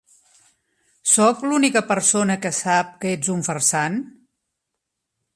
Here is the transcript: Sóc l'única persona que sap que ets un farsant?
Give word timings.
Sóc 1.15 1.43
l'única 1.49 1.83
persona 1.91 2.37
que 2.45 2.51
sap 2.59 2.89
que 3.03 3.11
ets 3.17 3.29
un 3.35 3.43
farsant? 3.49 3.99